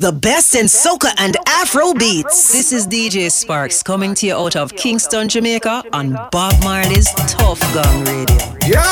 [0.00, 2.50] The best in soca and Afro beats.
[2.50, 7.60] This is DJ Sparks coming to you out of Kingston, Jamaica on Bob Marley's Tuff
[7.72, 8.34] Gong Radio.
[8.66, 8.82] Yo!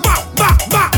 [0.00, 0.88] Ba, ba, ba.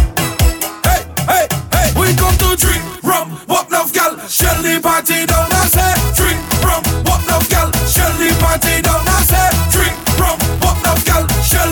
[0.86, 1.90] Hey, hey, hey.
[1.98, 5.50] We come to drink rum, what love gal, shell the party down.
[5.50, 9.02] I say drink rum, what love gal, shell the party down.
[9.10, 11.66] I say drink rum, what love gal, shell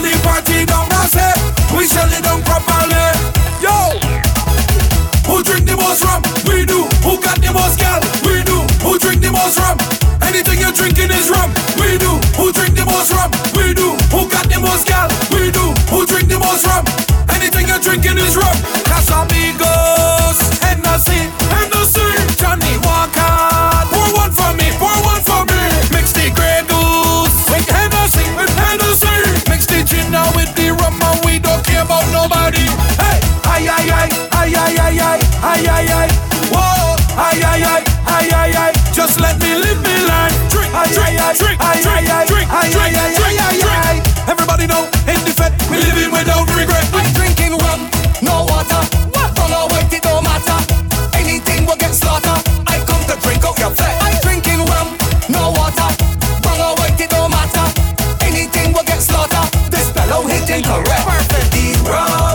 [22.22, 23.34] is Johnnie Walker.
[23.92, 25.60] Pour one for me, pour one for me.
[25.92, 29.12] Mix the Grey Goose with Hennessy, with Hennessy.
[29.50, 32.64] Mix the gin with the rum and we don't care about nobody.
[32.96, 33.20] Hey.
[36.52, 36.96] Whoa.
[38.92, 40.32] Just let me live life.
[40.48, 41.58] Drink, drink, drink, drink,
[42.28, 44.02] drink, drink, drink, drink, drink.
[44.28, 46.84] Everybody know in the fed we living without regret.
[46.94, 47.51] We drinking.
[53.60, 54.96] I'm drinking rum,
[55.28, 55.88] no water.
[57.02, 57.66] It don't matter.
[58.24, 59.50] Anything will get slaughtered.
[59.70, 61.06] This fellow hitting correct.
[61.06, 61.88] Perfect.
[61.88, 62.31] Wrong.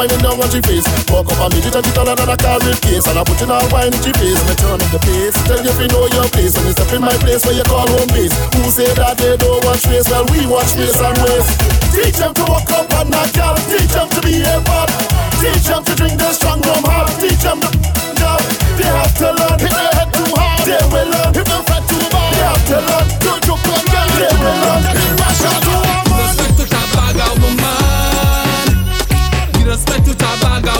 [0.00, 0.88] wine in down on your face.
[1.12, 3.04] Walk up and meet it and it all another carrot case.
[3.04, 4.40] And I put in all wine in your face.
[4.48, 5.36] Me turn up the pace.
[5.44, 6.56] Tell you if you know your place.
[6.56, 8.32] When you step in my place where you call home base.
[8.56, 10.08] Who say that they don't watch face?
[10.08, 11.52] Well, we watch face and waste.
[11.92, 13.60] Teach them to walk up on that out.
[13.68, 14.88] Teach them to be a pop.
[15.36, 17.12] Teach them to drink the strong rum hop.
[17.20, 17.68] Teach them to
[18.16, 18.40] job.
[18.80, 19.56] They have to learn.
[19.60, 20.64] Hit their head too hard.
[20.64, 21.30] They will learn.
[21.36, 22.32] Hit them fat too bad.
[22.32, 23.06] They have to learn.
[23.20, 24.08] Don't you come down.
[24.16, 24.80] They will learn.
[25.20, 26.32] Rush out to a man.
[26.40, 27.89] Let's to that bag out, man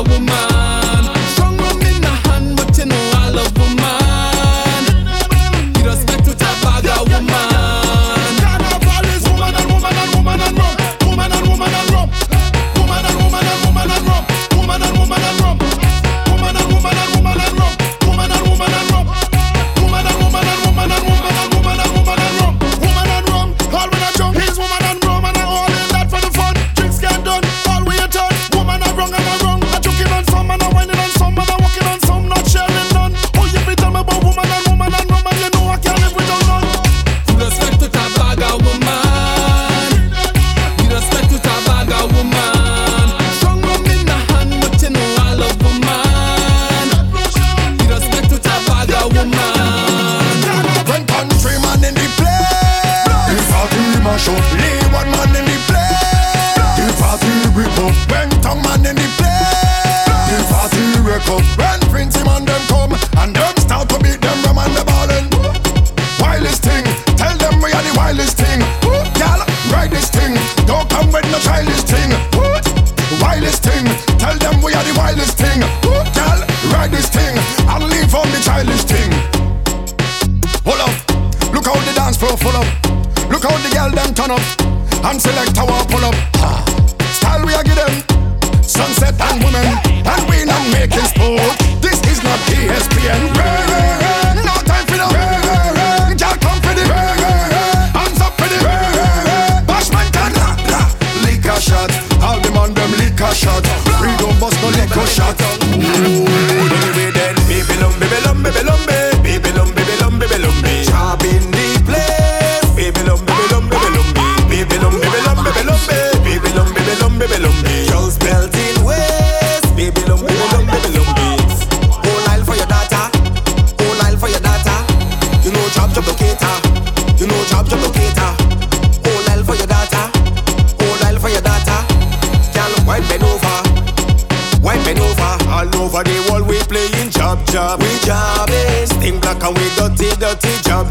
[0.02, 0.49] with my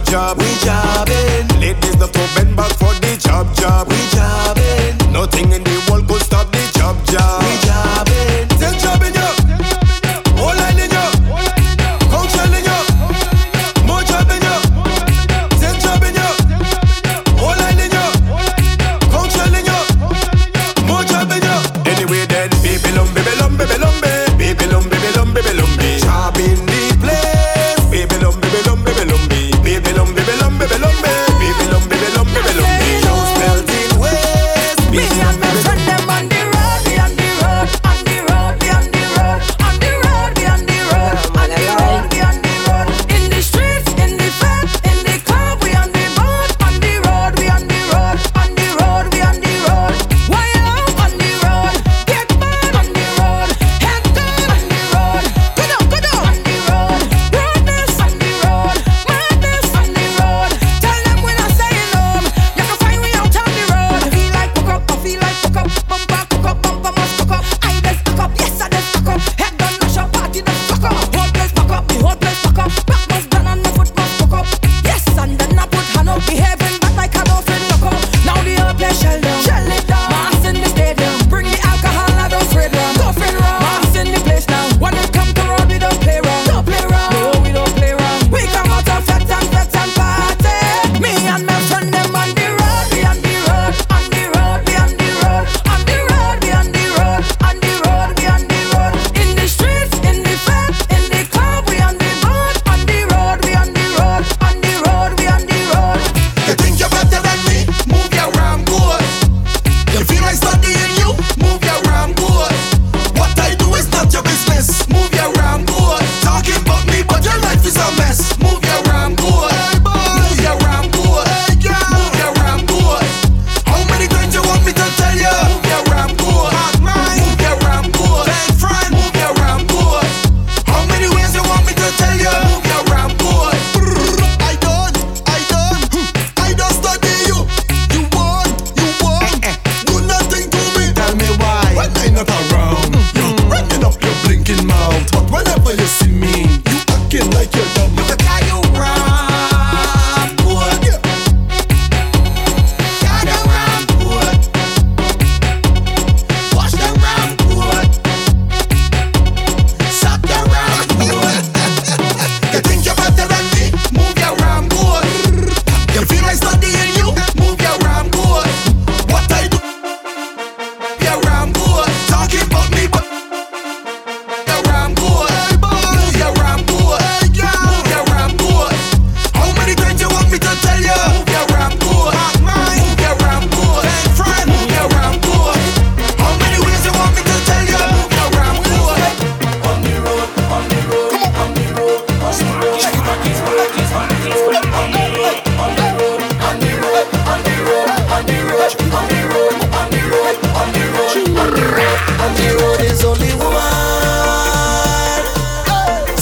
[0.10, 0.79] job, we job.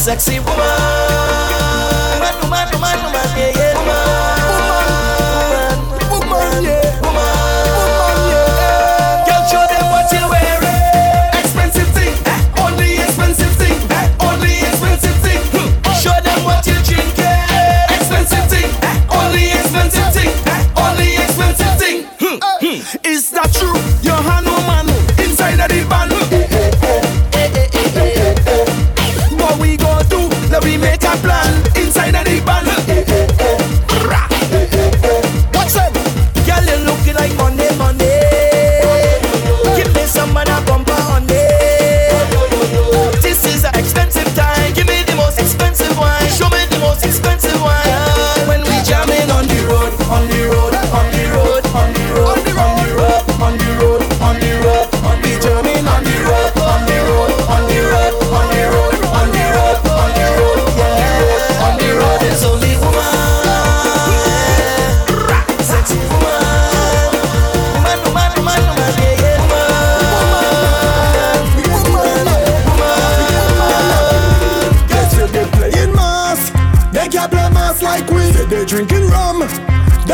[0.07, 0.55] sexy woman.
[2.13, 3.66] Woman, woman, woman, woman, yeah, yeah.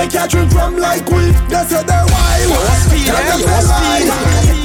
[0.03, 1.31] make you drink like we.
[1.48, 2.43] They say they wild.
[2.43, 3.38] You was feel, eh?
[3.39, 3.67] You was.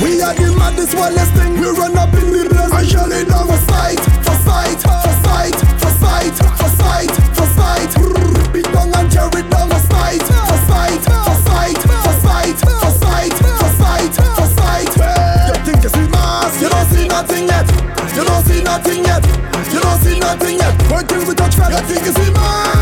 [0.02, 1.54] We are the maddest, wildest thing.
[1.60, 5.14] We run up in the race and shall it down for sight, for sight, for
[5.22, 7.92] sight, for sight, for sight, for sight.
[8.98, 14.14] And carry down for sight, for sight, for sight, for sight, for sight, for sight,
[14.34, 14.90] for sight.
[15.46, 16.60] You think you see mass?
[16.62, 17.68] You don't see nothing yet.
[18.16, 19.24] You don't see nothing yet.
[19.72, 20.74] You don't see nothing yet.
[20.90, 21.70] Wait till we touch fat.
[21.70, 22.77] You think you see mass?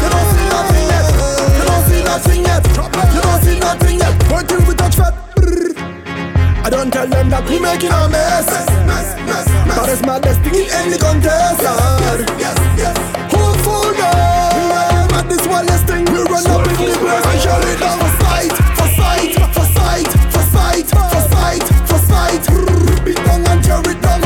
[2.17, 2.67] nothing yet.
[3.15, 4.15] You don't see nothing yet.
[4.33, 5.15] Until we touch fat.
[6.65, 8.49] I don't tell them that we making a mess.
[9.77, 11.61] But it's my destiny in the contest.
[12.41, 12.97] Yes, yes,
[13.33, 15.19] Hopeful now.
[15.19, 18.11] at this one less thing we run up in the place I shall it our
[18.25, 22.45] sight, for sight, for sight, for sight, for sight, for sight.
[23.05, 24.25] Beat down and tear it down.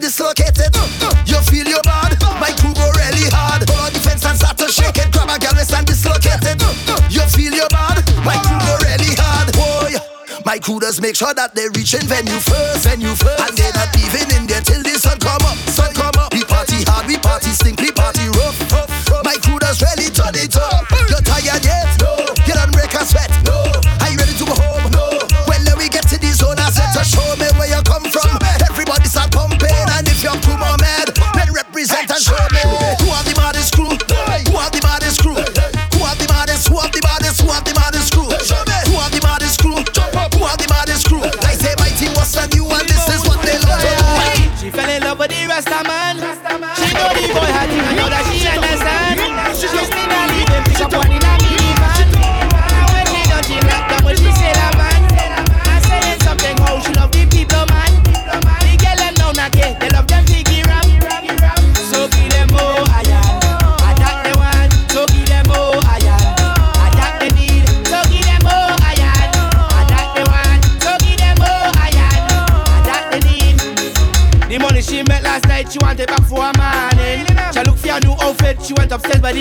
[0.00, 0.72] dislocated.
[1.28, 3.68] You feel your bad, my crew go really hard.
[3.68, 5.12] Pull on defense and start to shake it.
[5.12, 6.56] Grab a girl, we stand dislocated.
[7.12, 9.52] You feel your bad, my crew go really hard.
[9.52, 10.00] Boy,
[10.44, 13.76] my crew does make sure that they reach in venue first, venue first, and they're
[13.76, 15.29] not leaving in there till the sun comes.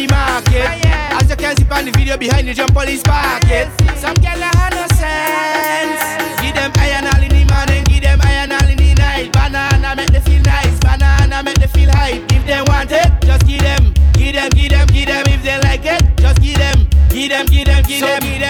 [0.07, 0.63] the market.
[0.63, 1.19] Oh, yeah.
[1.19, 3.67] As you can see on the video behind the jump police pocket.
[3.97, 5.99] Some girl have no sense.
[6.39, 9.31] Give them iron all in the morning, give them iron all in the night.
[9.33, 12.23] Banana make them feel nice, banana make them feel hype.
[12.31, 15.23] If they want it, just give them, give them, give them, give them.
[15.27, 18.21] If they like it, just give them, give them, give them, give them, give them.
[18.21, 18.48] So give them.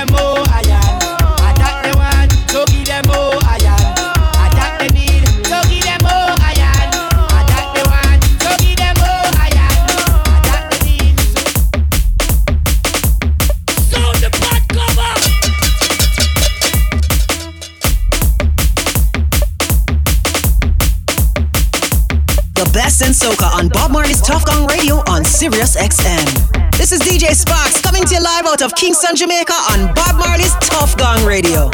[25.39, 26.78] Sirius XM.
[26.78, 30.52] This is DJ Sparks coming to you live out of Kingston, Jamaica on Bob Marley's
[30.56, 31.71] Tuff Gong Radio.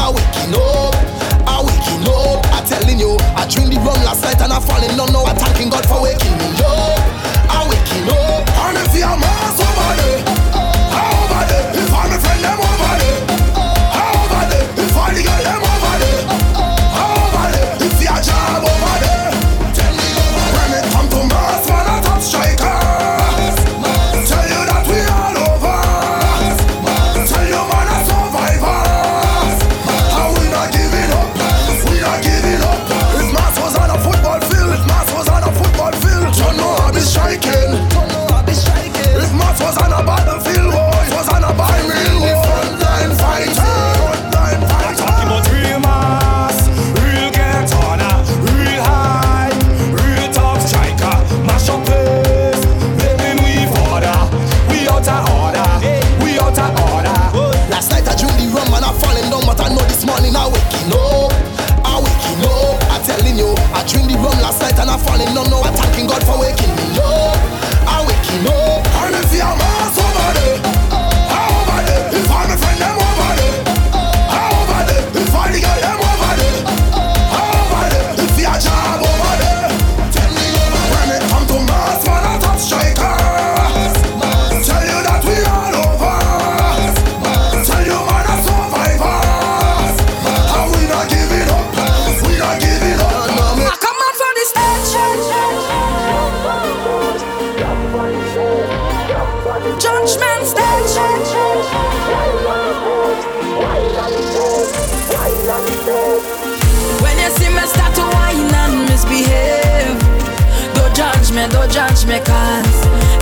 [0.00, 0.89] now we can know.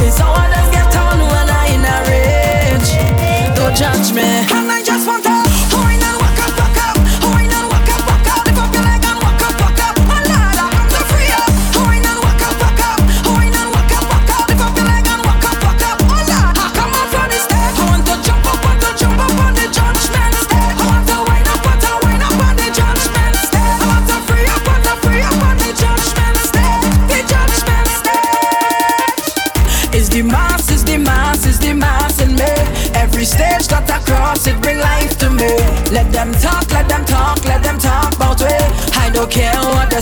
[0.01, 3.57] It's how others get on when I in a rage.
[3.57, 4.38] Don't judge me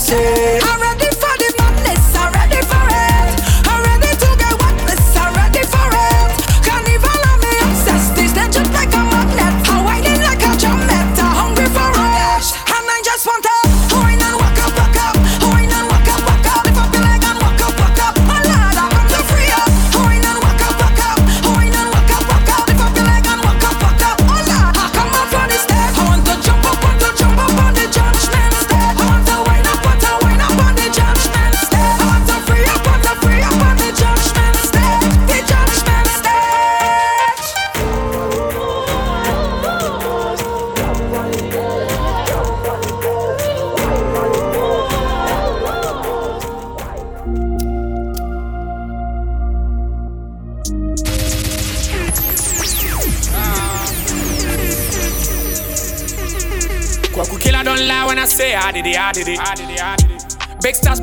[0.06, 0.55] say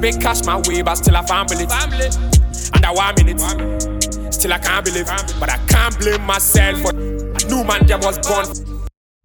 [0.03, 2.75] Big cash my way, but still I can't believe it.
[2.75, 3.39] Under one minute,
[4.33, 5.35] still I can't believe it.
[5.39, 8.49] But I can't blame myself for a new man that was born.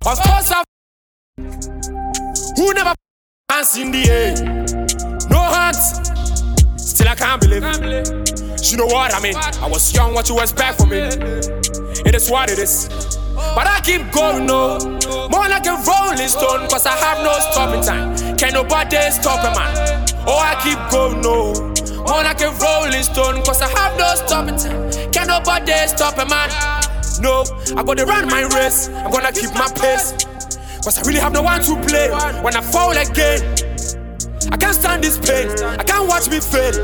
[0.06, 0.62] Of course, I
[2.54, 2.94] who never
[3.50, 4.36] hands in the air,
[5.28, 5.98] no hands.
[6.80, 8.70] Still I can't believe it.
[8.70, 9.34] You know what I mean?
[9.34, 10.98] I was young, what you expect from me?
[10.98, 12.86] It is what it is.
[13.34, 14.78] But I keep going, no.
[15.28, 18.36] More like a rolling stone, cause I have no stopping time.
[18.36, 19.97] Can nobody stop a man?
[20.28, 21.56] Oh, I keep going, no.
[22.04, 24.92] More like a rolling stone, cause I have no stopping time.
[25.10, 26.50] Can nobody stop a man?
[27.20, 28.88] No, I gotta run my race.
[28.88, 30.12] I'm gonna keep my pace.
[30.84, 32.10] Cause I really have no one to play
[32.44, 33.40] when I fall again.
[34.52, 36.76] I can't stand this pain, I can't watch me fail.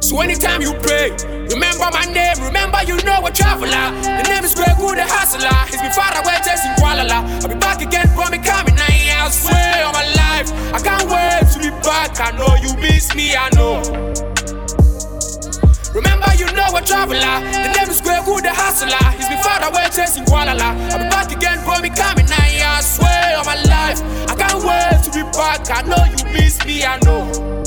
[0.00, 1.16] So anytime you pray,
[1.48, 3.96] remember my name, remember you know a traveler.
[4.04, 5.48] The name is Greg Wood, the hustler.
[5.72, 8.71] He's been far away, chasing Kuala I'll be back again, from me coming.
[9.22, 12.18] I swear on my life, I can't wait to be back.
[12.18, 13.78] I know you miss me, I know.
[15.94, 17.38] Remember you know a traveler.
[17.54, 18.98] The name is Greg Wood, the hustler.
[19.14, 22.42] He's been far away, chasing Kuala I'll be back again, from me coming now.
[22.42, 25.70] I swear on my life, I can't wait to be back.
[25.70, 27.62] I know you miss me, I know.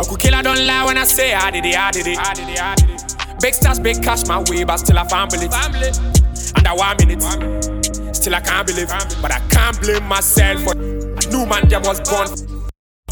[0.00, 2.48] Kwaku killer don't lie when I say I did it, I did it, I did
[2.48, 3.16] it, I did it.
[3.42, 5.52] Big stars, big cash my way, but still I can't believe.
[5.52, 8.88] Under one minute, still I can't believe.
[9.20, 12.30] But I can't blame myself for a new man that was born.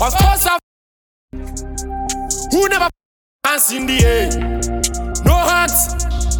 [0.00, 0.58] Of course, I
[2.52, 2.88] who never
[3.44, 4.30] hands in the air,
[5.26, 6.37] no hands.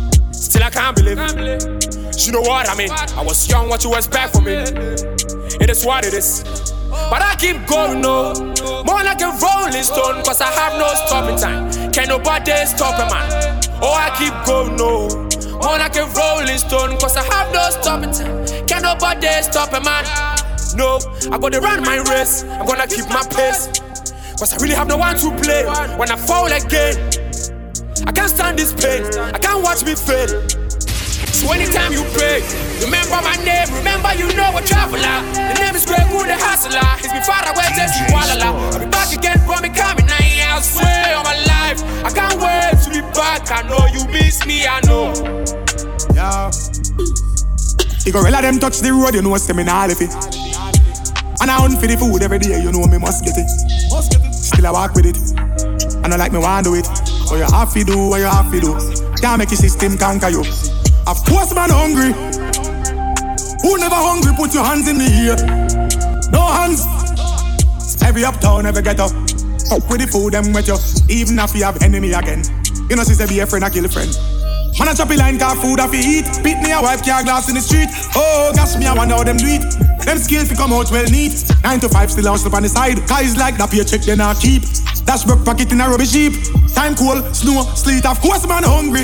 [0.49, 2.27] Still I can't believe it.
[2.27, 2.91] You know what I mean?
[2.91, 4.55] I was young, what you expect from me?
[4.55, 6.43] It is what it is.
[6.89, 8.33] But I keep going, no.
[8.87, 11.93] More like a rolling stone, cause I have no stopping time.
[11.93, 13.61] Can nobody stop a man?
[13.83, 15.09] Oh, I keep going, no.
[15.61, 18.67] More like a rolling stone, cause I have no stopping time.
[18.67, 20.05] Can nobody stop a man?
[20.75, 20.99] No,
[21.31, 22.45] I gotta run my race.
[22.45, 23.69] I'm gonna keep my pace.
[24.39, 25.67] Cause I really have no one to play
[25.99, 26.97] when I fall again.
[28.07, 29.03] I can't stand this pain,
[29.35, 30.29] I can't watch me fail.
[31.39, 32.43] So anytime you pray,
[32.83, 35.23] remember my name, remember you know a traveler.
[35.33, 36.83] The name is Greg the hustler.
[36.99, 40.19] He's been far away, just Kuala I'll be back again, me coming now.
[40.51, 43.51] I'll swear on my life, I can't wait to be back.
[43.51, 45.15] I know you miss me, I know.
[46.15, 46.51] Yeah.
[48.05, 50.11] You go let them touch the road, you know, say me nah live it.
[51.41, 53.49] And I hunt for the food every day, you know me must get it.
[54.35, 55.19] Still I walk with it.
[56.03, 56.87] And I like me want do it.
[57.29, 58.73] But you have to do what you have to do.
[59.21, 60.41] Can't make your system conquer you.
[61.07, 62.13] Of course, man, hungry.
[63.63, 64.33] Who never hungry?
[64.37, 65.37] Put your hands in the air.
[66.33, 66.87] No hands.
[68.03, 69.05] Every uptown, every ghetto.
[69.05, 70.79] Up with the food, them with you.
[71.09, 72.43] Even if you have enemy again.
[72.89, 74.38] You know, sister, be a friend, I kill a friend.
[74.79, 76.27] Man a choppy line car food a fi eat.
[76.45, 77.89] Beat me a wipe car glass in the street.
[78.15, 79.63] Oh gosh, me I wonder how them do it.
[80.07, 81.35] Them skills fi come out well neat.
[81.65, 83.03] Nine to five still hustle on the side.
[83.09, 84.63] Guys like that paycheck they not keep.
[85.05, 86.35] Dash broke pocket in a rubbish heap.
[86.75, 88.07] Time cold, snow, sleet.
[88.07, 89.03] Of course man hungry.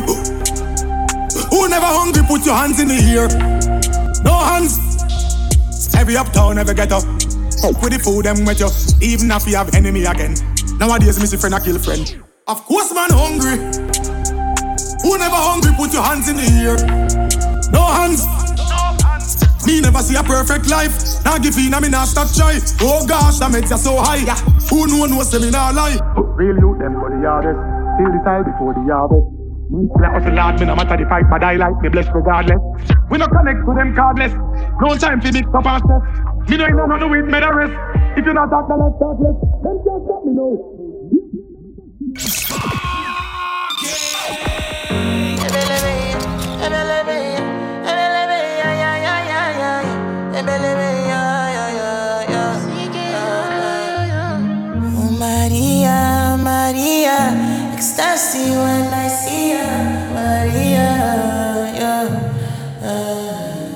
[1.50, 2.22] Who never hungry?
[2.22, 3.26] Put your hands in the air.
[4.22, 4.78] No hands.
[5.96, 7.02] Every uptown, every ghetto.
[7.82, 8.70] With the food, them wet you.
[9.02, 10.34] Even if you have enemy again.
[10.78, 12.22] Nowadays, me friend, I kill friend.
[12.46, 13.83] Of course, man, hungry.
[15.04, 15.72] Who never hungry?
[15.76, 16.80] Put your hands in the air.
[17.68, 18.24] No hands.
[19.66, 20.96] Me never see a perfect life.
[21.24, 22.56] Now give in, I me not stop try.
[22.80, 24.24] Oh gosh, the meds are so high.
[24.24, 24.36] Yeah.
[24.72, 26.00] Who know no say me not lie?
[26.36, 27.60] Real youth them for the hardest.
[28.00, 29.28] Till the style before the harvest.
[30.00, 32.60] Let us a lad, me no matter the fight, but I like me blessed regardless.
[33.10, 34.32] We no connect to them cardless.
[34.80, 36.04] No time for mix up and stress.
[36.48, 37.76] Me no ain't no no with me the rest.
[38.16, 39.36] If you not talk, then let's talk less.
[39.64, 40.83] Them can't stop me now.
[58.14, 59.66] Ecstasy when I see ya,
[60.14, 60.86] Maria,
[61.74, 62.06] yeah.
[62.86, 63.74] Oh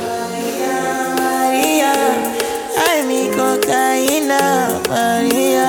[0.00, 0.80] Maria,
[1.20, 1.92] Maria,
[2.72, 5.68] I me cocaína, Maria,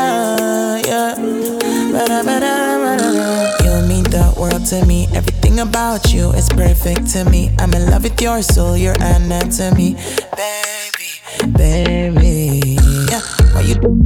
[0.87, 1.19] yeah.
[1.91, 3.11] Bada, bada, bada.
[3.59, 5.09] You mean the world to me.
[5.13, 7.51] Everything about you is perfect to me.
[7.59, 9.97] I'm in love with your soul, your anatomy,
[10.39, 11.11] baby,
[11.51, 12.77] baby.
[13.11, 13.19] Yeah,
[13.51, 14.02] why you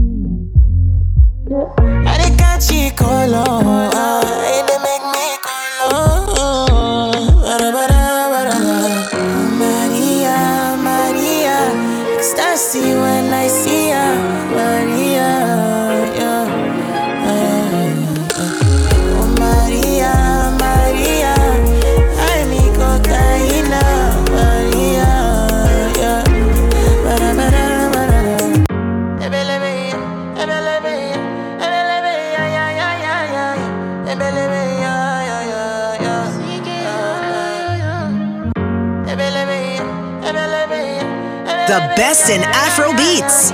[41.98, 43.52] best in Afro beats.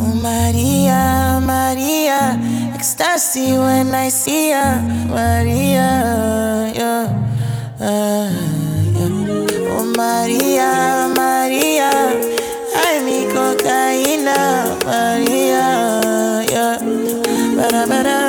[0.00, 2.40] Oh Maria, Maria,
[2.74, 4.80] ecstasy when I see ya,
[5.12, 5.92] Maria,
[6.72, 7.12] yeah.
[9.76, 11.92] Oh Maria, Maria,
[12.72, 14.40] ay mi cocaína,
[14.88, 15.68] Maria,
[16.48, 16.80] yeah.
[17.56, 18.23] Bada, bada,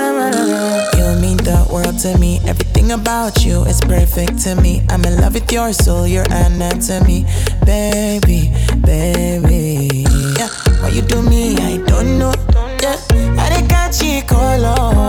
[1.76, 2.40] world to me.
[2.48, 4.82] Everything about you is perfect to me.
[4.90, 7.26] I'm in love with your soul, your anatomy,
[7.66, 8.50] baby,
[8.80, 10.06] baby.
[10.40, 10.48] Yeah,
[10.80, 11.58] why you do me?
[11.58, 12.34] I don't know.
[12.82, 12.96] Yeah,
[13.38, 15.05] I got you color.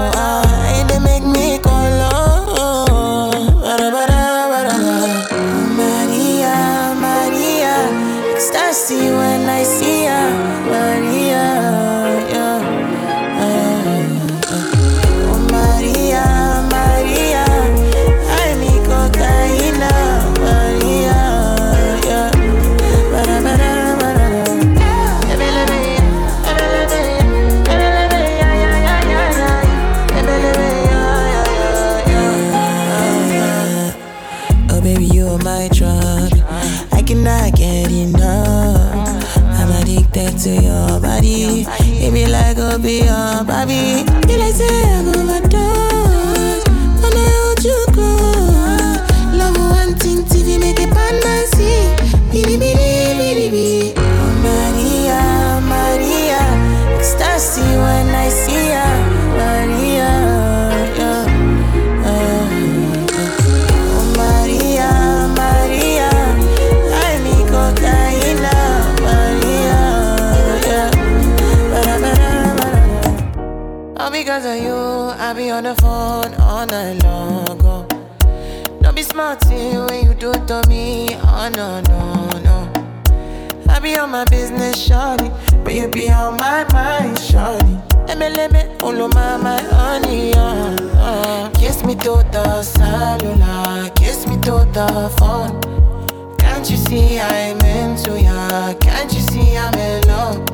[81.47, 83.72] Oh no, no, no.
[83.72, 85.30] I be on my business, shawty,
[85.62, 87.76] but you be on my mind, shawty.
[88.09, 91.51] Emeleme, follow my, my honey, uh, uh.
[91.51, 96.36] Kiss me to the cellular, kiss me to the phone.
[96.36, 98.74] Can't you see I'm into ya?
[98.80, 100.44] Can't you see I'm in love?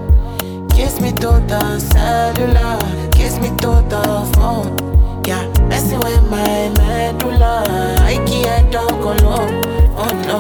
[0.73, 2.79] Kiss me to the cellular,
[3.13, 5.02] kiss me to the phone.
[5.25, 7.65] Yeah, messing with my medulla.
[8.01, 9.63] I can't talk alone.
[9.97, 10.39] Oh no,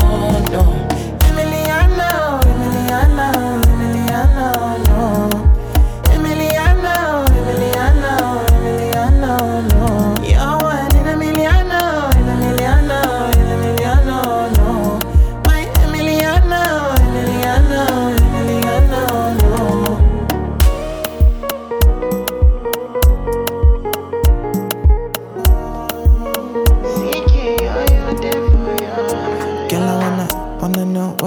[0.50, 1.01] no.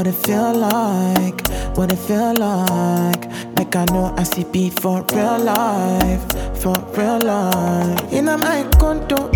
[0.06, 1.48] what it feel like,
[1.78, 3.26] what it feel like.
[3.58, 6.22] Like I know I see before real life,
[6.62, 8.14] for real life.
[8.14, 9.32] In a my condo,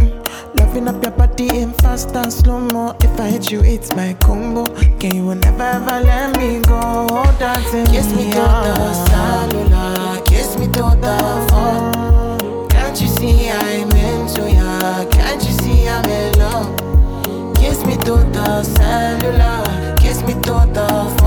[0.60, 2.96] loving up your body in fast and slow mo.
[3.02, 4.68] If I hit you, it's my combo.
[5.00, 7.08] Can you never ever let me go?
[7.10, 12.70] Oh, dancing kiss me, me to the cellular, kiss me to the phone.
[12.70, 15.10] Can't you see I'm into ya?
[15.10, 17.56] Can't you see I'm in love?
[17.56, 19.69] Kiss me to the cellular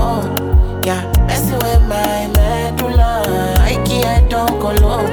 [0.03, 0.83] on.
[0.83, 3.23] Yeah, messing with my medulla.
[3.59, 5.12] I can't don't go low.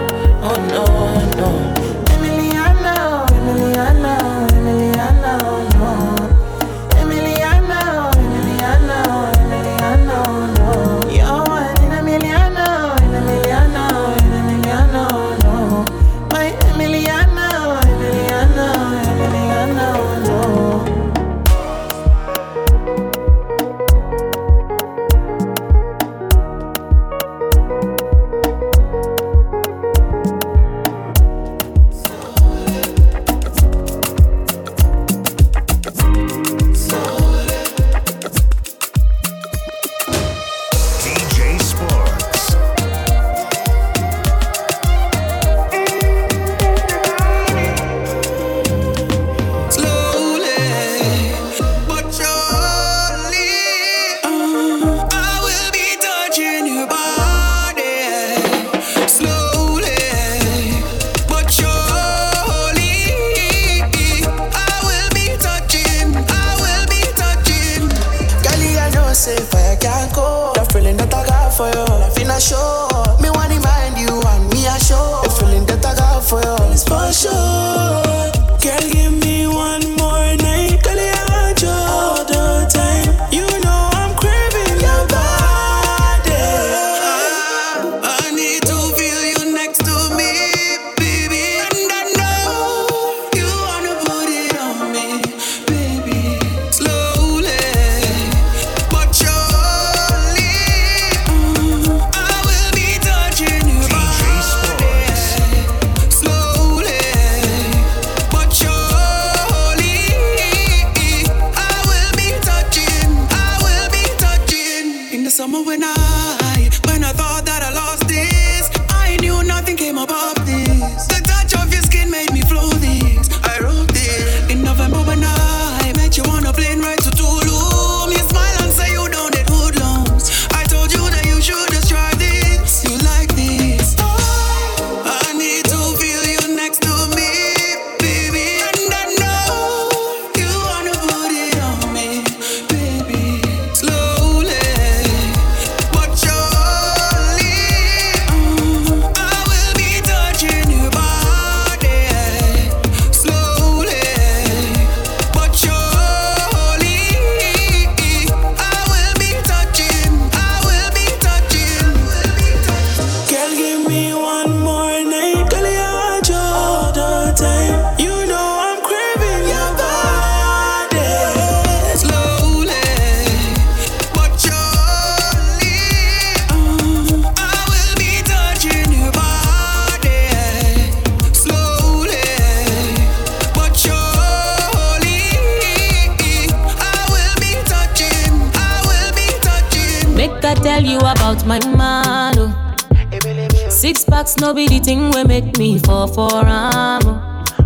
[195.60, 196.32] me for for.
[196.46, 197.02] Um,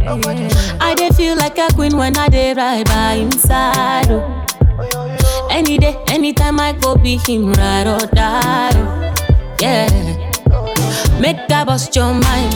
[0.00, 0.18] yeah.
[0.18, 0.78] Oh.
[0.80, 4.10] I dey feel like a queen when I dey ride by him side.
[4.10, 5.48] Oh.
[5.48, 8.72] Any day, anytime I go be him ride or die.
[8.74, 9.14] Oh.
[9.60, 9.86] Yeah,
[11.20, 12.52] make I bust your mind.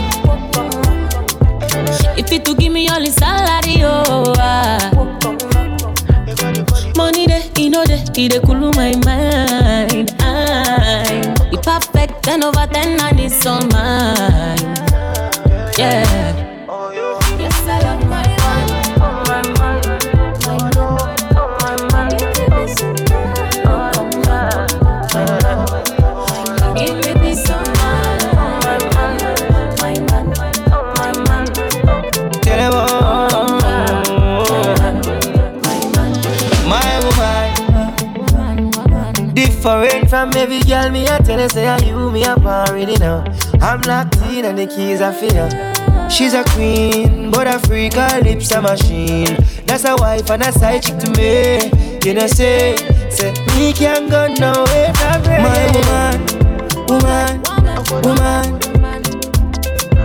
[2.19, 4.35] If it to give me all his salary, oh.
[4.39, 4.91] Ah.
[6.97, 10.11] Money dey, he know dey, he dey cool my mind.
[10.21, 11.07] Ah.
[11.55, 13.78] i perfect, ten over ten, and it's on my
[40.39, 43.25] Baby girl, me I tell her say I you me up already now.
[43.61, 45.51] I'm locked in and the keys are feel
[46.09, 49.37] She's a queen, but a freak, her lips a machine.
[49.67, 51.73] That's a wife and a side chick to me.
[52.05, 52.77] You know say,
[53.11, 54.93] say me can't go nowhere.
[55.43, 55.73] My
[56.87, 57.43] woman, woman,
[58.05, 58.61] woman,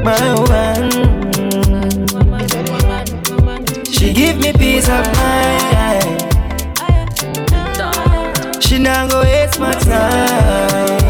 [0.04, 0.90] my woman.
[3.86, 5.83] She give me peace of mind.
[8.74, 11.04] She not go waste my time.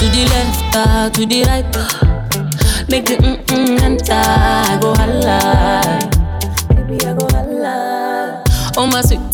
[0.00, 2.18] The left, uh, to the right.
[2.88, 4.67] Make the mm mm enter.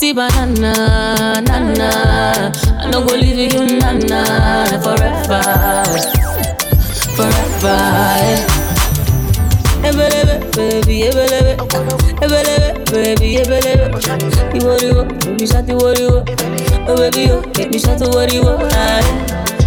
[0.05, 2.53] Sweetie banana, nana.
[2.79, 5.43] I no go leave you, nana, forever,
[7.17, 7.79] forever.
[8.21, 8.45] Eh.
[9.89, 11.57] Ebelebe, baby, ebelebe,
[12.21, 13.87] ebelebe, baby, ebelebe.
[14.55, 15.09] You worry, what?
[15.25, 16.29] Baby, shut the worry, what?
[16.89, 18.61] Oh baby, oh, make me shut the worry, what?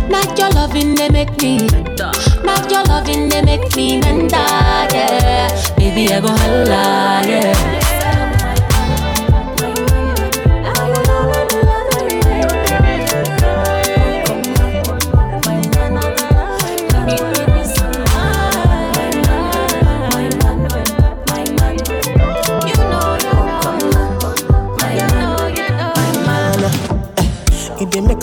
[0.10, 1.68] Not your loving, they make me.
[2.44, 4.40] Not your loving, they make me mental,
[4.94, 5.50] yeah.
[5.78, 7.87] Baby, I go holla, yeah.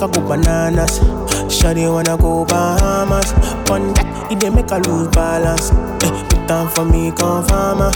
[0.07, 0.99] Her go bananas.
[1.49, 3.31] Shawty wanna go Bahamas.
[3.69, 5.71] On that, it dey make her lose balance.
[6.03, 7.91] Eh, put down for me, come farmer.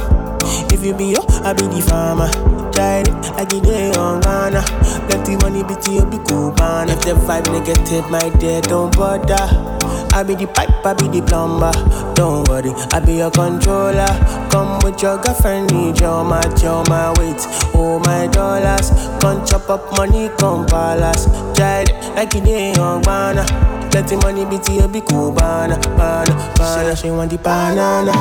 [0.71, 2.29] If you be yo, I be the farmer.
[2.71, 4.61] Try it like it dey on Ghana.
[5.09, 6.89] Plenty money, bitty, you be cool, man.
[6.89, 9.78] If the vibe negative, my dear, don't bother.
[10.19, 11.71] I be the pipe, I be the plumber.
[12.13, 14.05] Don't worry, I be your controller.
[14.51, 17.39] Come with your girlfriend, need your match, your my weight,
[17.73, 18.91] oh my dollars.
[19.21, 21.25] Come chop up money, come palace.
[21.57, 23.45] Child, like you dey on banana.
[23.91, 26.95] Plenty money, bitty, you be cool, banana, banana, banana.
[26.97, 28.11] She want the banana.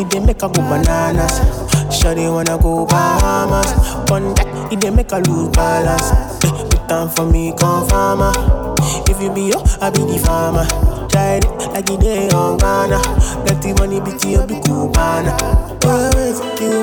[0.00, 1.40] It dey make her go bananas.
[1.90, 3.72] Shawty wanna go Bahamas.
[4.12, 6.12] On that, it dey make her lose balance.
[6.44, 8.32] Eh, put down for me, come farmer.
[9.10, 10.66] If you be yo, I be the farmer.
[11.08, 12.98] Try it like it dey on Ghana.
[13.46, 14.90] Let the money be to you, be you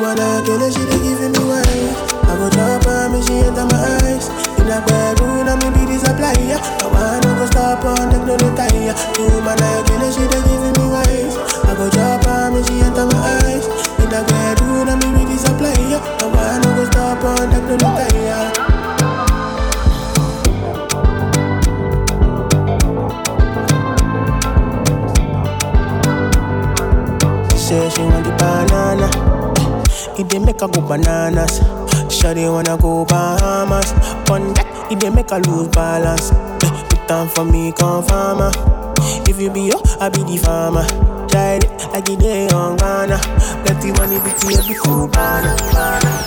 [0.02, 1.90] wanna kill her, she dey giving me wine.
[2.26, 4.30] I go drop her, me she enter my eyes.
[4.62, 6.58] In a bedroom, I me be the supplier.
[6.58, 8.94] I wanna go stop on them, no retire.
[9.18, 11.32] Kill her, she dey giving me wine.
[11.68, 13.66] I go drop her, me she enter my eyes.
[14.00, 16.00] In a bedroom, I me be the supplier.
[16.00, 18.61] I wanna go stop on them, no retire.
[27.72, 29.08] Say she want the banana.
[30.20, 31.60] It dey make her go bananas.
[32.12, 33.94] Shawty wanna go Bahamas.
[34.30, 36.32] On that, it dey make her lose balance.
[36.90, 38.52] Put down for me, come farmer.
[39.30, 40.86] If you be yo, I be the farmer.
[41.30, 43.16] Try it like it dey on Ghana.
[43.64, 46.21] Let the money be to you, be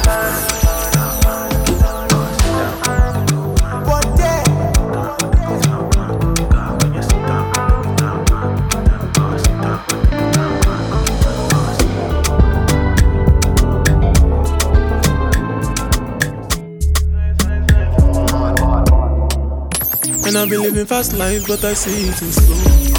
[20.27, 22.95] And I've been living fast life, but I see it in slow.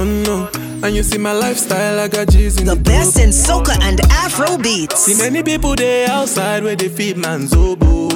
[0.00, 0.48] Oh no,
[0.86, 4.00] and you see my lifestyle, I got G's in the, The best in soca and
[4.12, 5.00] Afro beats.
[5.04, 8.08] See many people there outside where they feed man's oboe.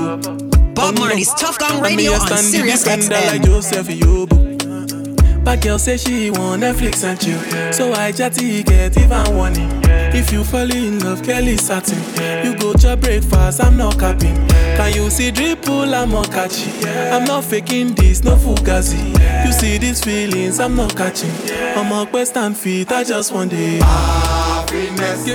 [0.74, 3.10] Bob Marley's oh, Tuff Gong Radio on Sirius XM.
[3.10, 5.44] like Joseph Yobo.
[5.44, 9.68] But girl say she want Netflix and chill, so I chatty get even warning.
[10.14, 11.98] If you fall in love, Kelly satin.
[12.44, 14.36] You go to breakfast, I'm not capping.
[14.76, 15.92] Can you see dripple?
[15.94, 16.70] I'm not catchy.
[16.86, 19.14] I'm not faking this, no fugazi.
[19.46, 21.30] You see these feelings, I'm not catching.
[21.76, 23.80] I'm a quest and feet, I just want it.
[23.82, 24.32] Mm-hmm.
[24.52, 25.26] Happiness.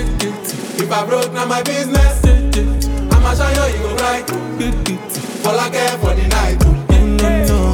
[0.80, 2.24] If I broke, now my business.
[3.14, 4.32] I'ma show you, you go right.
[5.46, 6.64] All I care for the night.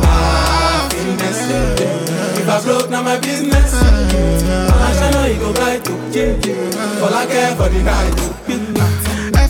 [0.06, 1.40] Happiness.
[2.40, 4.73] If I broke, now my business.
[5.04, 5.90] I'ma show you, go right.
[7.02, 8.34] All I care for the night.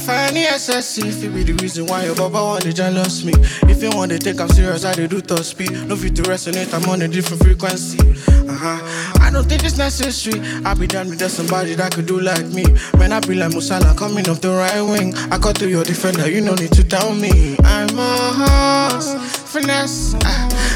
[0.03, 3.31] F-I-N-E-S-S-E If it be the reason why your baba want to jealous me
[3.71, 6.73] If you want to take I'm serious, I do top speed No fit to resonate,
[6.73, 7.99] I'm on a different frequency
[8.43, 9.21] uh-huh.
[9.21, 10.39] I don't think it's necessary.
[10.65, 12.65] I be done with just somebody that could do like me.
[12.97, 15.15] Man, I be like Musala coming off the right wing.
[15.31, 17.55] I got to your defender, you no need to tell me.
[17.63, 19.15] I'm a horse,
[19.51, 20.13] finesse.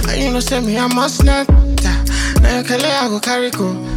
[0.07, 1.45] And you know, send me, I must not.
[1.49, 3.96] Ah, now you can let I go carry go.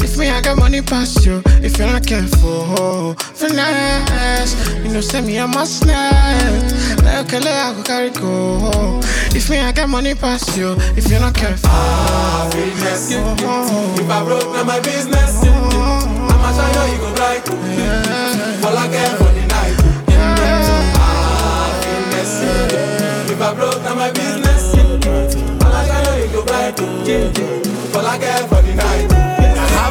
[0.00, 1.42] Ah, if me, I got money past you.
[1.62, 4.54] If you're not careful, finesse.
[4.84, 9.00] You know, send me, I must you can let I go carry go.
[9.34, 10.76] If me, I got money past you.
[10.96, 13.10] If you're not careful, Happiness.
[13.10, 15.42] If I broke, now my business.
[15.44, 17.48] I'ma show you, you go right.
[18.64, 19.76] All I care for the night.
[21.74, 22.42] Happiness.
[23.30, 24.74] If I broke, now my business.
[25.60, 26.78] I'ma show you, you go right.
[27.96, 29.17] All I care for the night.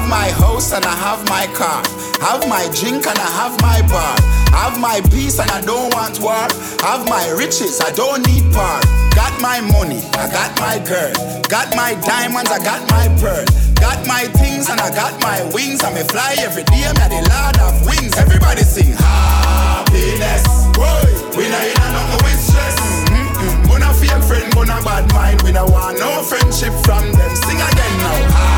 [0.07, 1.83] Have my house and I have my car.
[2.23, 4.15] Have my drink and I have my bar.
[4.55, 6.47] Have my peace and I don't want war.
[6.79, 8.87] Have my riches, I don't need part.
[9.11, 11.11] Got my money, I got my girl.
[11.51, 13.43] Got my diamonds, I got my pearl.
[13.83, 15.83] Got my things and I got my wings.
[15.83, 18.15] I may fly every day, I'm the lord of wings.
[18.15, 20.71] Everybody sing happiness.
[20.71, 21.03] Boy,
[21.35, 22.79] we not in a nothing with stress.
[23.11, 23.67] Mm-mm.
[23.67, 25.41] Gonna fake friend, gonna bad mind.
[25.43, 27.35] We don't want no friendship from them.
[27.43, 28.56] Sing again now.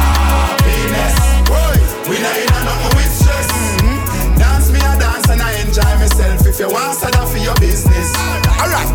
[2.10, 3.48] We not in a nothing with stress.
[3.86, 4.38] Mm-mm.
[4.42, 6.42] Dance me a dance and I enjoy myself.
[6.48, 8.10] If you want, start off for your business.
[8.58, 8.90] Alright.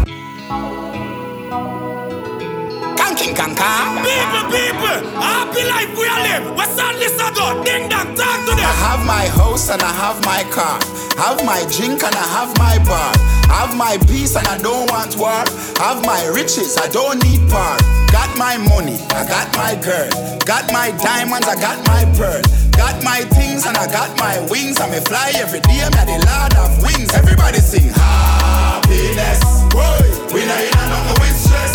[2.98, 4.02] Kanking kanka.
[4.02, 6.56] People, people, happy life we are live.
[6.56, 7.62] What's on this ago?
[7.62, 8.66] Ding dong, talk to them.
[8.66, 10.82] I have my house and I have my car.
[11.14, 13.14] Have my drink and I have my bar.
[13.46, 15.44] Have my peace and I don't want war.
[15.78, 17.80] Have my riches, I don't need part.
[18.10, 20.10] Got my money, I got my girl.
[20.44, 22.42] Got my diamonds, I got my pearl.
[22.76, 24.80] Got my things and I got my wings.
[24.80, 27.12] I may fly every day, I'm the lord of wings.
[27.14, 29.40] Everybody sing happiness.
[29.70, 30.04] Boy,
[30.34, 31.74] we not in a nothing with stress.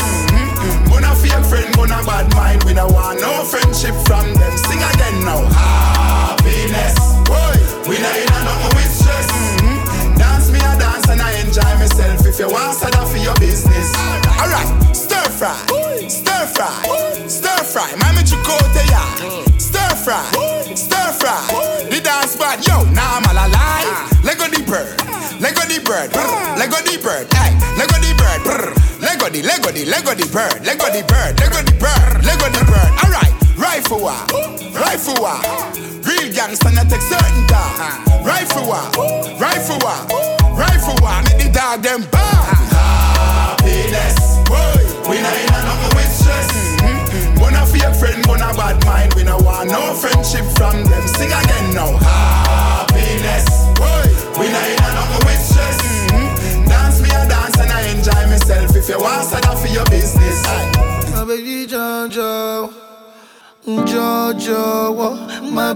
[0.89, 2.63] Gonna fake friend, gonna bad mind.
[2.63, 4.53] We don't want no friendship from them.
[4.57, 5.41] Sing again now.
[5.55, 6.95] Happiness.
[7.25, 7.55] Boy,
[7.89, 9.27] we not in a nothing with stress.
[9.63, 10.17] Mm-mm.
[10.17, 12.25] Dance me a dance and I enjoy myself.
[12.25, 13.93] If you want, start off for your business.
[14.39, 15.55] Alright, stir fry,
[16.07, 17.89] stir fry, stir fry.
[18.01, 19.03] Mami chukote ya.
[19.57, 20.58] Stir fry, stir fry.
[20.58, 20.58] The
[22.59, 24.23] bad, yo, now I'm all alive.
[24.23, 24.95] Lego the bird,
[25.41, 26.57] Lego the bird, brr.
[26.57, 28.73] Lego the bird, hey, Lego the bird, brr.
[28.99, 32.63] Lego the, Lego the, Lego the bird, Lego the bird, Lego the bird, Lego the
[32.67, 32.91] bird.
[33.03, 34.19] Alright, rifle war,
[34.75, 35.39] rifle war.
[36.03, 38.25] Real gangster not take certain dog.
[38.25, 38.83] Rifle war,
[39.39, 39.99] rifle war,
[40.55, 41.21] rifle war.
[41.23, 42.57] Make the dog them bad.
[42.75, 44.17] Happiness.
[45.07, 45.68] We not in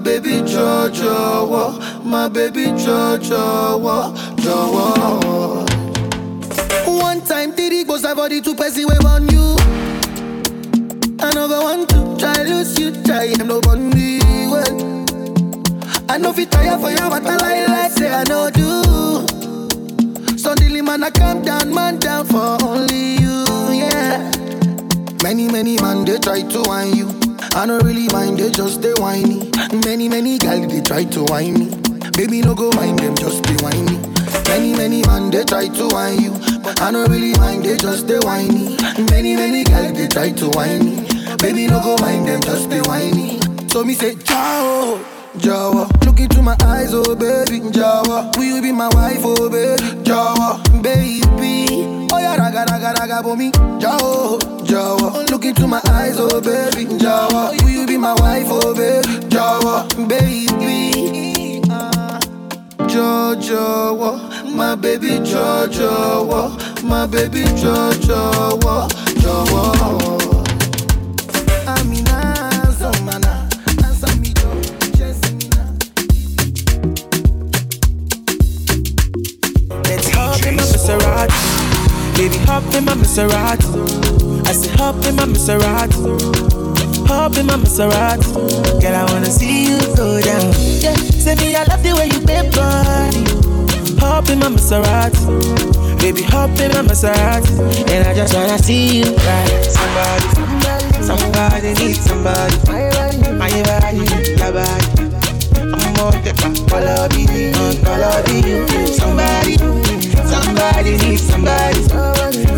[0.04, 1.80] baby Jojo, wo.
[2.04, 4.14] my baby Jojo, wo.
[4.38, 5.64] Jojo.
[7.01, 9.56] One time, Diddy goes I body to press wave on you.
[11.20, 15.06] Another one to try lose you, try him no bunny well.
[16.10, 18.84] I know fi tire for you, but I lie like say I know do.
[20.38, 24.32] Suddenly, man, I calm down, man down for only you, yeah.
[25.24, 27.22] Many, many man, they try to whine you.
[27.56, 29.49] I don't really mind, they just they whiny.
[29.86, 31.70] Many, many gal, they try to whine me.
[32.18, 33.97] Baby, no go mind them, just be whiny.
[34.49, 36.32] Many, many man, they try to whine you.
[36.64, 38.76] But I don't really mind, they just they whiny.
[39.12, 41.36] Many, many gal, they try to whine me.
[41.38, 43.39] Baby, no go mind them, just be whiny.
[43.70, 45.12] So me say, ciao.
[45.38, 48.36] Jawa, look into my eyes, oh baby, Jawa.
[48.38, 52.07] Will you be my wife, oh baby, Jawa, baby?
[52.11, 55.29] Oh yeah, raga raga raga for me, Jawa, Jawa.
[55.31, 57.51] Look into my eyes, oh baby, Jawa.
[57.63, 61.61] Will you be my wife, oh baby, Jawa, baby?
[61.69, 62.19] Ah,
[62.88, 68.59] Jojo, my baby Jojo, my baby Jojo,
[69.17, 70.32] Jojo.
[82.24, 84.47] Baby, hop in my Maserati.
[84.47, 87.05] I say hop in my Maserati.
[87.05, 88.80] Hop in my Maserati.
[88.80, 90.53] Girl, I wanna see you go down.
[90.80, 93.99] Yeah, say me, I love the way you bend body.
[93.99, 95.99] Hop in my Maserati.
[95.99, 97.91] Baby, hop in my Maserati.
[97.91, 99.65] And I just wanna see you ride.
[99.65, 100.28] Somebody,
[101.03, 102.55] somebody, somebody needs somebody.
[103.38, 104.92] My body, your body.
[106.12, 108.39] The back, follow me, follow me.
[108.88, 109.56] Somebody,
[110.28, 111.82] somebody needs somebody.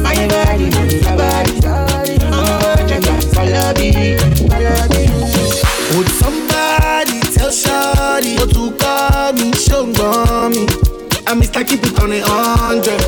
[0.01, 1.53] My body, your body.
[2.25, 2.97] I'm on the
[3.35, 4.17] follow me,
[4.49, 5.03] follow me.
[5.97, 6.45] Would some
[7.45, 8.39] Hello, shawty.
[8.39, 9.51] What to call me?
[9.53, 9.85] Show
[10.49, 10.94] me.
[11.27, 11.65] I Mr.
[11.67, 12.99] Keep it on a hundred.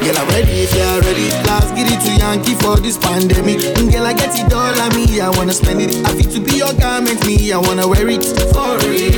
[0.00, 1.28] Girl, I'm ready if you're ready.
[1.48, 3.58] Last get it to Yankee for this pandemic.
[3.76, 5.20] Mm, Girl, I get it all on me.
[5.20, 5.94] I wanna spend it.
[6.06, 7.24] I fit to be your garment.
[7.26, 9.16] Me, I wanna wear it for real.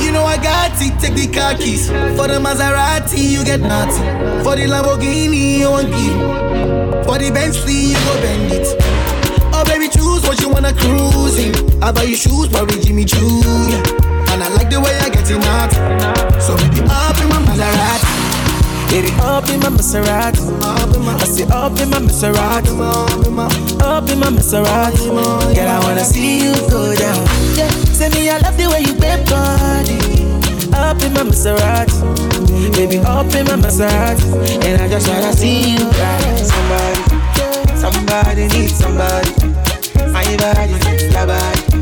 [0.00, 1.88] You know I got it, take the car keys.
[1.88, 4.04] For the Maserati, you get nothing.
[4.44, 7.04] For the Lamborghini, you won't give.
[7.04, 8.66] For the Bentley, you go bend it.
[9.52, 11.52] Oh baby, choose what you wanna cruise in.
[11.82, 13.42] I buy you shoes, probably Jimmy Choo.
[13.68, 14.11] Yeah.
[14.42, 15.70] And I like the way I get it out.
[16.42, 18.10] So baby, up in my Maserati.
[18.90, 20.42] Baby, up in my Maserati.
[21.22, 22.74] I say up in my Maserati.
[23.80, 25.54] Up in my Maserati.
[25.54, 27.22] Girl, I wanna see you go down.
[27.54, 30.26] Yeah, say me I love the way you bend body.
[30.74, 31.94] Up in my Maserati.
[32.74, 34.26] Baby, up in my Maserati.
[34.66, 36.42] And I just wanna see you ride.
[36.42, 37.02] Somebody,
[37.78, 39.30] somebody needs somebody.
[40.10, 40.74] My body,
[41.14, 41.81] your body.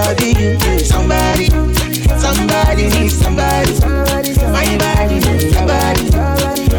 [0.00, 0.58] You.
[0.80, 1.46] Somebody,
[2.18, 3.72] somebody needs somebody.
[4.50, 5.18] My body,
[5.52, 6.06] your body.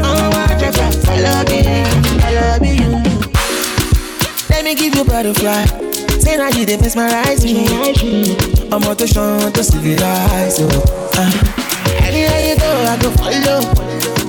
[0.01, 1.59] I'm more check all I be,
[2.25, 2.91] all I be you.
[4.49, 5.65] Let me give you butterfly.
[6.19, 7.67] Say now you mesmerize me.
[8.71, 10.67] I'm out to shine to civilize you.
[11.13, 11.31] Uh.
[12.03, 13.61] Anywhere you go, I go follow.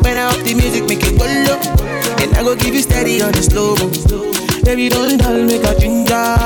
[0.03, 1.61] When I up the music, make it go low.
[2.23, 4.52] And I go give you steady on the slow.
[4.65, 6.37] Baby, don't dull, make a ginger.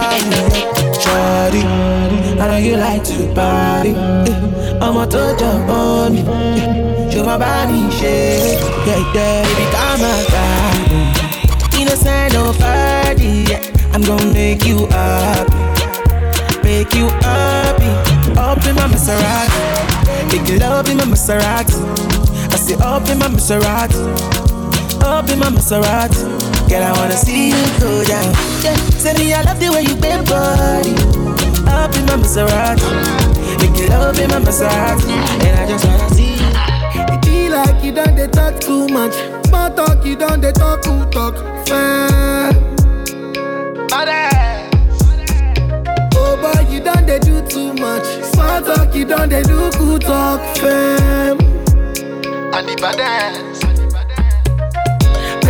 [1.00, 1.62] Shawty,
[2.40, 3.94] I know you like to party.
[4.80, 6.20] I'm out to jump on me.
[6.20, 8.58] Eh, Show my body shake.
[8.86, 13.54] Yeah, yeah, baby, come on, Innocent, no party.
[13.92, 15.54] I'm gonna make you happy.
[16.64, 17.90] Make you happy.
[18.38, 20.32] Up in my Maserati.
[20.32, 21.76] Make you love in my Maserati.
[22.52, 24.00] I say up in my Maserati.
[25.02, 26.45] Up in my Maserati.
[26.68, 28.32] Girl, I wanna see you go down.
[28.62, 28.74] Yeah.
[28.98, 30.94] Say me, I love the way you bend body.
[31.70, 32.90] Up in my Maserati.
[33.60, 35.10] Make you love in my Maserati.
[35.46, 36.50] And I just wanna see you.
[37.12, 39.14] It be like you done they talk too much.
[39.46, 41.34] Small talk, you done they talk who talk.
[41.68, 42.50] Fair.
[46.18, 48.04] Oh boy, you done they do too much.
[48.32, 50.40] Small talk, you done they do good talk.
[50.56, 51.38] Fam.
[52.54, 53.55] And the baddest.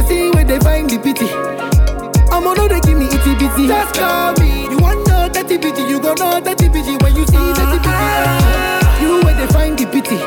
[0.09, 1.29] See where they find the pity.
[2.33, 3.67] I'm on they give me itty bitty.
[3.67, 4.65] Just call me.
[4.71, 7.91] You want know dirty bitty, you go know dirty bitty when you see dirty bitty.
[7.91, 9.01] Ah.
[9.03, 10.19] You where they find the pity.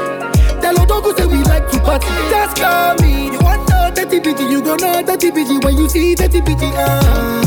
[0.62, 2.08] Tell Odogu say we like to party.
[2.30, 3.32] Just call me.
[3.32, 6.70] You want know dirty bitty, you go know dirty bitty when you see dirty bitty.
[6.76, 7.40] Ah.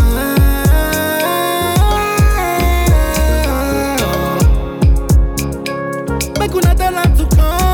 [6.39, 7.71] Make una tell her to call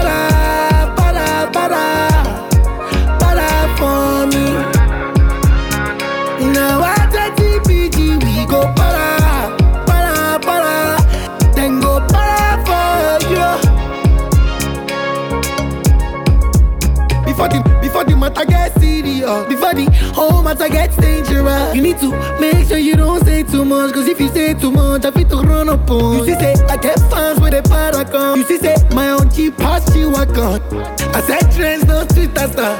[0.00, 1.86] para, para, para,
[3.18, 4.46] para for me?
[6.52, 9.54] Now I take TPG, we go para,
[9.86, 10.96] para, para,
[11.54, 13.48] then go para for you.
[17.26, 21.98] Before the before the matter gets serious, before the whole matter gets dangerous, you need
[21.98, 23.92] to make sure you don't say too much.
[23.92, 26.18] Cause if you say too much, I feel to run up on.
[26.18, 28.38] You see, say I get fans with a paragon.
[28.38, 29.79] You see, say my own cheap pass
[30.16, 32.78] I said trends, no street stuff.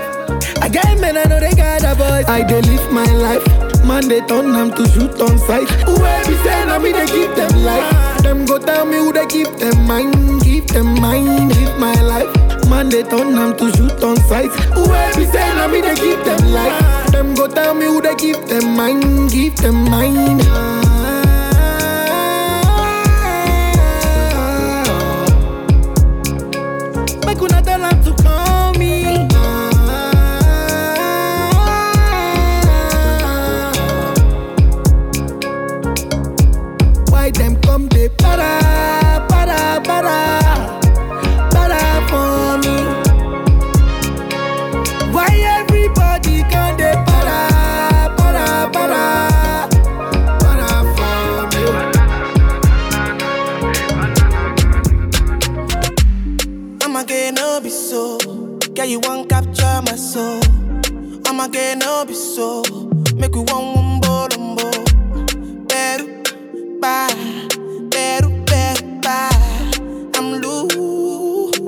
[0.62, 2.26] I get men, I know they got a voice.
[2.28, 3.84] I dey live my life.
[3.84, 5.68] Man, they turn them to shoot on sight.
[5.86, 8.22] Whoever saying, I me they keep them life.
[8.22, 12.28] Them go tell me who they keep them mind, keep them mind, live my life.
[12.68, 14.50] Man, they turn them to shoot on sight.
[14.74, 17.12] Whoever saying, I me they keep them life.
[17.12, 20.40] Them go tell me who they keep them mind, keep them mind.
[58.90, 60.40] you want capture my soul.
[61.24, 62.62] I'ma get no be so.
[63.14, 64.68] Make you one, one bolombo.
[65.68, 66.06] Better,
[66.80, 67.46] bye.
[67.88, 69.30] Better, better, bye.
[70.16, 71.60] I'm loose.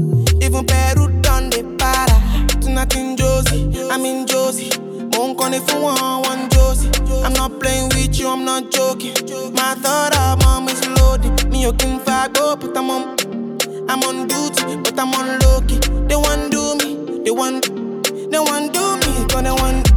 [0.43, 2.61] Even Peru done the para.
[2.61, 3.71] Do nothing Josie.
[3.89, 4.71] I'm in Josie.
[5.13, 6.91] Won't call it for one, one Josie.
[7.23, 9.15] I'm not playing with you, I'm not joking.
[9.55, 11.49] My thought of mom is loaded.
[11.51, 13.23] Me, you can fag up, but I'm on.
[13.89, 15.79] I'm on duty, but I'm on low key.
[16.09, 16.52] They want
[17.33, 17.65] they want,
[18.31, 19.89] they want do me, cause they want.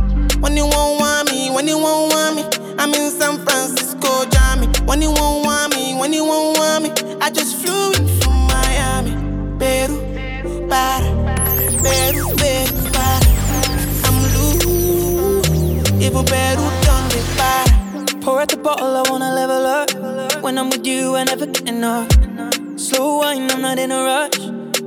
[0.41, 2.43] When you won't want me, when you won't want me,
[2.77, 4.67] I'm in San Francisco, Jammy.
[4.85, 8.47] When you won't want me, when you won't want me, I just flew in from
[8.47, 9.11] Miami,
[9.59, 9.97] Peru,
[10.69, 11.03] para,
[11.83, 13.27] Peru, Peru, para.
[14.05, 18.21] I'm loose, even Peru done me para.
[18.21, 20.41] Pour out the bottle, I wanna level up.
[20.41, 22.07] When I'm with you, I never get enough.
[22.77, 24.64] Slow wine, I'm not in a rush.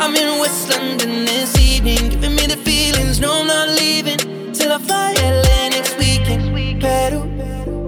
[0.00, 3.20] I'm in West London this evening, giving me the feelings.
[3.20, 4.18] No, I'm not leaving
[4.52, 6.52] till I fly LA next weekend.
[6.80, 7.24] Peru,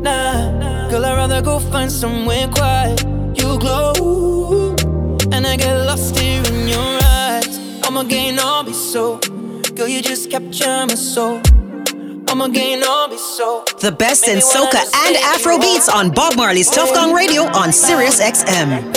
[0.01, 3.03] nah, girl, I'd rather go find somewhere quiet.
[3.35, 4.75] You glow,
[5.33, 7.59] and I get lost here in your eyes.
[7.85, 9.19] I'ma gain all be so,
[9.75, 11.41] girl, you just capture my soul.
[12.29, 13.65] I'ma gain all be so.
[13.81, 18.21] The best in soca and Afro beats on Bob Marley's Tuff Gong Radio on Sirius
[18.21, 18.95] XM.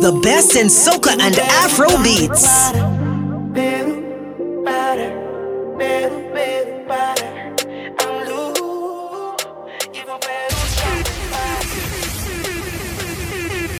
[0.00, 2.70] The best in soca and Afro beats.